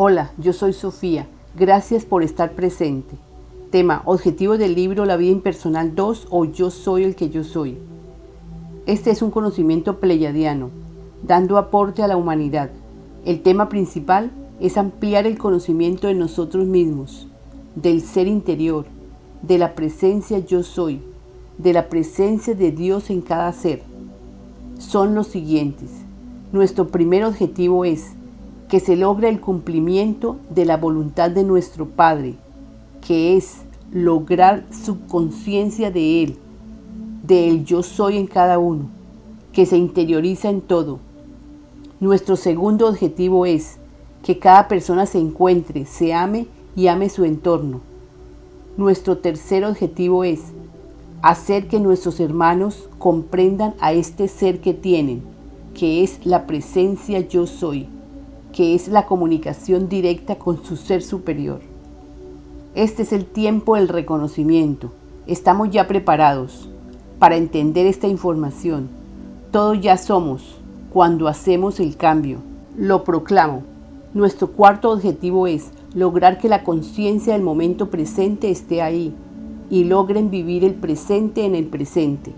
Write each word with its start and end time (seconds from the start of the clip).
Hola, 0.00 0.30
yo 0.38 0.52
soy 0.52 0.74
Sofía. 0.74 1.26
Gracias 1.58 2.04
por 2.04 2.22
estar 2.22 2.52
presente. 2.52 3.16
Tema, 3.72 4.02
objetivo 4.04 4.56
del 4.56 4.76
libro 4.76 5.04
La 5.06 5.16
vida 5.16 5.32
impersonal 5.32 5.96
2 5.96 6.28
o 6.30 6.44
Yo 6.44 6.70
soy 6.70 7.02
el 7.02 7.16
que 7.16 7.30
yo 7.30 7.42
soy. 7.42 7.78
Este 8.86 9.10
es 9.10 9.22
un 9.22 9.32
conocimiento 9.32 9.98
pleyadiano, 9.98 10.70
dando 11.26 11.58
aporte 11.58 12.04
a 12.04 12.06
la 12.06 12.16
humanidad. 12.16 12.70
El 13.24 13.42
tema 13.42 13.68
principal 13.68 14.30
es 14.60 14.76
ampliar 14.76 15.26
el 15.26 15.36
conocimiento 15.36 16.06
de 16.06 16.14
nosotros 16.14 16.64
mismos, 16.64 17.26
del 17.74 18.02
ser 18.02 18.28
interior, 18.28 18.86
de 19.42 19.58
la 19.58 19.74
presencia 19.74 20.38
yo 20.38 20.62
soy, 20.62 21.00
de 21.58 21.72
la 21.72 21.88
presencia 21.88 22.54
de 22.54 22.70
Dios 22.70 23.10
en 23.10 23.20
cada 23.20 23.52
ser. 23.52 23.82
Son 24.78 25.16
los 25.16 25.26
siguientes. 25.26 25.90
Nuestro 26.52 26.86
primer 26.86 27.24
objetivo 27.24 27.84
es 27.84 28.12
que 28.68 28.80
se 28.80 28.96
logre 28.96 29.30
el 29.30 29.40
cumplimiento 29.40 30.36
de 30.50 30.66
la 30.66 30.76
voluntad 30.76 31.30
de 31.30 31.42
nuestro 31.42 31.86
Padre, 31.86 32.34
que 33.06 33.36
es 33.36 33.62
lograr 33.92 34.64
su 34.70 35.06
conciencia 35.06 35.90
de 35.90 36.22
Él, 36.22 36.36
del 37.22 37.64
yo 37.64 37.82
soy 37.82 38.18
en 38.18 38.26
cada 38.26 38.58
uno, 38.58 38.90
que 39.52 39.64
se 39.64 39.78
interioriza 39.78 40.50
en 40.50 40.60
todo. 40.60 40.98
Nuestro 41.98 42.36
segundo 42.36 42.88
objetivo 42.88 43.46
es 43.46 43.78
que 44.22 44.38
cada 44.38 44.68
persona 44.68 45.06
se 45.06 45.18
encuentre, 45.18 45.86
se 45.86 46.12
ame 46.12 46.46
y 46.76 46.88
ame 46.88 47.08
su 47.08 47.24
entorno. 47.24 47.80
Nuestro 48.76 49.16
tercer 49.18 49.64
objetivo 49.64 50.24
es 50.24 50.40
hacer 51.22 51.68
que 51.68 51.80
nuestros 51.80 52.20
hermanos 52.20 52.88
comprendan 52.98 53.74
a 53.80 53.92
este 53.92 54.28
ser 54.28 54.60
que 54.60 54.74
tienen, 54.74 55.22
que 55.74 56.04
es 56.04 56.24
la 56.26 56.46
presencia 56.46 57.20
yo 57.20 57.46
soy 57.46 57.88
que 58.58 58.74
es 58.74 58.88
la 58.88 59.06
comunicación 59.06 59.88
directa 59.88 60.34
con 60.34 60.64
su 60.64 60.76
ser 60.76 61.00
superior. 61.00 61.60
Este 62.74 63.02
es 63.02 63.12
el 63.12 63.24
tiempo 63.24 63.76
del 63.76 63.86
reconocimiento. 63.86 64.90
Estamos 65.28 65.70
ya 65.70 65.86
preparados 65.86 66.68
para 67.20 67.36
entender 67.36 67.86
esta 67.86 68.08
información. 68.08 68.88
Todos 69.52 69.80
ya 69.80 69.96
somos 69.96 70.56
cuando 70.92 71.28
hacemos 71.28 71.78
el 71.78 71.96
cambio. 71.96 72.38
Lo 72.76 73.04
proclamo. 73.04 73.62
Nuestro 74.12 74.48
cuarto 74.48 74.90
objetivo 74.90 75.46
es 75.46 75.70
lograr 75.94 76.38
que 76.38 76.48
la 76.48 76.64
conciencia 76.64 77.34
del 77.34 77.42
momento 77.42 77.90
presente 77.90 78.50
esté 78.50 78.82
ahí 78.82 79.14
y 79.70 79.84
logren 79.84 80.30
vivir 80.30 80.64
el 80.64 80.74
presente 80.74 81.44
en 81.44 81.54
el 81.54 81.66
presente. 81.66 82.32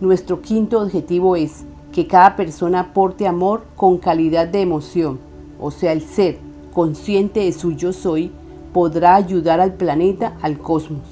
Nuestro 0.00 0.40
quinto 0.40 0.80
objetivo 0.80 1.36
es 1.36 1.66
que 1.92 2.06
cada 2.06 2.34
persona 2.34 2.80
aporte 2.80 3.26
amor 3.26 3.64
con 3.76 3.98
calidad 3.98 4.48
de 4.48 4.62
emoción 4.62 5.25
o 5.60 5.70
sea, 5.70 5.92
el 5.92 6.02
ser 6.02 6.38
consciente 6.72 7.40
de 7.40 7.52
su 7.52 7.72
yo 7.72 7.92
soy, 7.92 8.30
podrá 8.72 9.14
ayudar 9.14 9.60
al 9.60 9.72
planeta, 9.72 10.36
al 10.42 10.58
cosmos. 10.58 11.06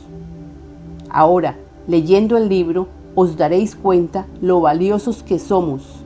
Ahora, 1.09 1.57
leyendo 1.87 2.37
el 2.37 2.51
libro, 2.51 2.89
os 3.15 3.39
daréis 3.39 3.75
cuenta 3.75 4.27
lo 4.43 4.61
valiosos 4.61 5.23
que 5.23 5.39
somos. 5.39 6.05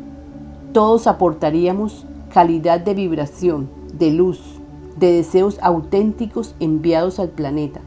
Todos 0.72 1.09
aportaríamos 1.09 2.06
calidad 2.33 2.78
de 2.78 2.94
vibración, 2.94 3.69
de 3.98 4.12
luz, 4.12 4.41
de 4.97 5.12
deseos 5.12 5.59
auténticos 5.61 6.55
enviados 6.61 7.19
al 7.19 7.31
planeta. 7.31 7.81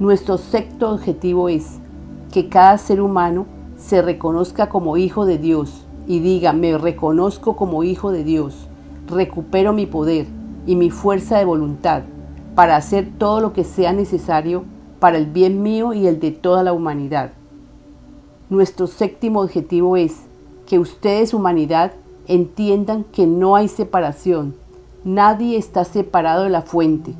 Nuestro 0.00 0.38
sexto 0.38 0.90
objetivo 0.90 1.48
es 1.48 1.78
que 2.32 2.48
cada 2.48 2.78
ser 2.78 3.00
humano 3.00 3.46
se 3.76 4.02
reconozca 4.02 4.68
como 4.68 4.96
hijo 4.96 5.26
de 5.26 5.38
Dios 5.38 5.84
y 6.08 6.18
diga, 6.18 6.52
me 6.52 6.76
reconozco 6.76 7.54
como 7.54 7.84
hijo 7.84 8.10
de 8.10 8.24
Dios 8.24 8.68
recupero 9.06 9.72
mi 9.72 9.86
poder 9.86 10.26
y 10.66 10.76
mi 10.76 10.90
fuerza 10.90 11.38
de 11.38 11.44
voluntad 11.44 12.02
para 12.54 12.76
hacer 12.76 13.08
todo 13.18 13.40
lo 13.40 13.52
que 13.52 13.64
sea 13.64 13.92
necesario 13.92 14.64
para 15.00 15.18
el 15.18 15.26
bien 15.26 15.62
mío 15.62 15.92
y 15.92 16.06
el 16.06 16.20
de 16.20 16.30
toda 16.30 16.62
la 16.62 16.72
humanidad. 16.72 17.32
Nuestro 18.50 18.86
séptimo 18.86 19.40
objetivo 19.40 19.96
es 19.96 20.20
que 20.66 20.78
ustedes, 20.78 21.34
humanidad, 21.34 21.92
entiendan 22.28 23.04
que 23.04 23.26
no 23.26 23.56
hay 23.56 23.68
separación. 23.68 24.54
Nadie 25.04 25.56
está 25.56 25.84
separado 25.84 26.44
de 26.44 26.50
la 26.50 26.62
fuente. 26.62 27.14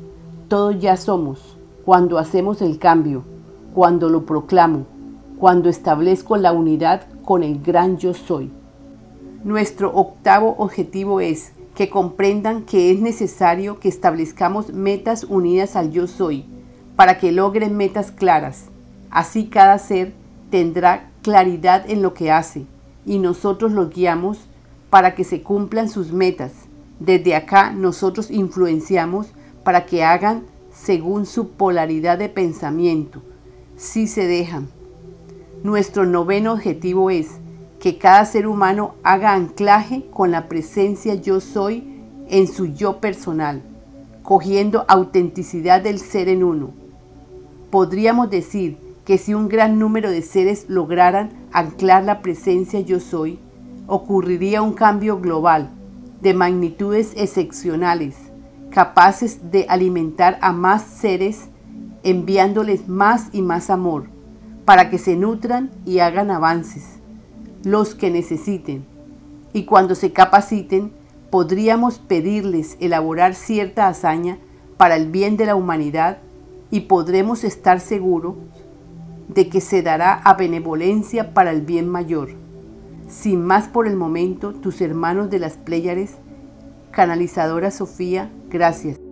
Todos 0.47 0.79
ya 0.79 0.95
somos. 0.95 1.57
Cuando 1.85 2.17
hacemos 2.17 2.61
el 2.61 2.79
cambio, 2.79 3.23
cuando 3.73 4.09
lo 4.09 4.25
proclamo, 4.25 4.85
cuando 5.37 5.67
establezco 5.67 6.37
la 6.37 6.53
unidad 6.53 7.01
con 7.25 7.43
el 7.43 7.61
gran 7.61 7.97
yo 7.97 8.13
soy. 8.13 8.49
Nuestro 9.43 9.93
octavo 9.93 10.55
objetivo 10.57 11.19
es 11.19 11.51
que 11.75 11.89
comprendan 11.89 12.63
que 12.63 12.91
es 12.91 12.99
necesario 12.99 13.79
que 13.79 13.89
establezcamos 13.89 14.73
metas 14.73 15.23
unidas 15.23 15.75
al 15.75 15.91
yo 15.91 16.07
soy, 16.07 16.45
para 16.95 17.17
que 17.17 17.31
logren 17.31 17.75
metas 17.75 18.11
claras. 18.11 18.65
Así 19.09 19.45
cada 19.45 19.77
ser 19.79 20.13
tendrá 20.49 21.09
claridad 21.21 21.89
en 21.89 22.01
lo 22.01 22.13
que 22.13 22.31
hace 22.31 22.65
y 23.05 23.19
nosotros 23.19 23.71
los 23.71 23.89
guiamos 23.89 24.39
para 24.89 25.15
que 25.15 25.23
se 25.23 25.41
cumplan 25.41 25.89
sus 25.89 26.11
metas. 26.11 26.51
Desde 26.99 27.35
acá 27.35 27.71
nosotros 27.71 28.29
influenciamos 28.29 29.27
para 29.63 29.85
que 29.85 30.03
hagan 30.03 30.43
según 30.71 31.25
su 31.25 31.49
polaridad 31.49 32.17
de 32.17 32.29
pensamiento, 32.29 33.21
si 33.75 34.07
se 34.07 34.27
dejan. 34.27 34.67
Nuestro 35.63 36.05
noveno 36.05 36.53
objetivo 36.53 37.09
es 37.09 37.39
que 37.83 37.97
cada 37.97 38.23
ser 38.23 38.47
humano 38.47 38.95
haga 39.03 39.33
anclaje 39.33 40.05
con 40.09 40.31
la 40.31 40.47
presencia 40.47 41.15
yo 41.15 41.41
soy 41.41 41.99
en 42.29 42.47
su 42.47 42.67
yo 42.67 43.01
personal, 43.01 43.61
cogiendo 44.21 44.85
autenticidad 44.87 45.81
del 45.81 45.99
ser 45.99 46.29
en 46.29 46.45
uno. 46.45 46.69
Podríamos 47.71 48.29
decir 48.29 48.77
que 49.03 49.17
si 49.17 49.33
un 49.33 49.49
gran 49.49 49.79
número 49.79 50.11
de 50.11 50.21
seres 50.21 50.63
lograran 50.69 51.31
anclar 51.51 52.05
la 52.05 52.21
presencia 52.21 52.79
yo 52.79 53.01
soy, 53.01 53.37
ocurriría 53.85 54.61
un 54.61 54.71
cambio 54.71 55.19
global 55.19 55.69
de 56.21 56.33
magnitudes 56.33 57.11
excepcionales, 57.17 58.15
capaces 58.69 59.51
de 59.51 59.65
alimentar 59.67 60.37
a 60.39 60.53
más 60.53 60.83
seres 60.83 61.49
enviándoles 62.03 62.87
más 62.87 63.27
y 63.33 63.41
más 63.41 63.69
amor, 63.69 64.05
para 64.63 64.89
que 64.89 64.97
se 64.97 65.17
nutran 65.17 65.69
y 65.85 65.99
hagan 65.99 66.31
avances 66.31 67.02
los 67.63 67.95
que 67.95 68.09
necesiten. 68.09 68.85
Y 69.53 69.65
cuando 69.65 69.95
se 69.95 70.11
capaciten, 70.11 70.91
podríamos 71.29 71.99
pedirles 71.99 72.77
elaborar 72.79 73.35
cierta 73.35 73.87
hazaña 73.87 74.37
para 74.77 74.95
el 74.95 75.09
bien 75.09 75.37
de 75.37 75.45
la 75.45 75.55
humanidad 75.55 76.19
y 76.71 76.81
podremos 76.81 77.43
estar 77.43 77.79
seguros 77.79 78.35
de 79.27 79.49
que 79.49 79.61
se 79.61 79.81
dará 79.81 80.13
a 80.13 80.33
benevolencia 80.33 81.33
para 81.33 81.51
el 81.51 81.61
bien 81.61 81.87
mayor. 81.87 82.29
Sin 83.07 83.45
más 83.45 83.67
por 83.67 83.87
el 83.87 83.95
momento, 83.95 84.53
tus 84.53 84.81
hermanos 84.81 85.29
de 85.29 85.39
las 85.39 85.57
Pléyades, 85.57 86.15
canalizadora 86.91 87.71
Sofía, 87.71 88.29
gracias. 88.49 89.02